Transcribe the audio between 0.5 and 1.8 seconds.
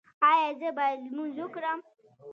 زه باید لمونځ وکړم؟